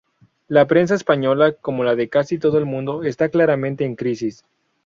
La 0.47 0.65
prensa 0.65 0.95
española, 0.95 1.51
como 1.53 1.83
la 1.83 1.93
de 1.93 2.09
casi 2.09 2.39
todo 2.39 2.57
el 2.57 2.65
mundo, 2.65 3.03
está 3.03 3.29
claramente 3.29 3.85
en 3.85 3.95
crisis. 3.95 4.43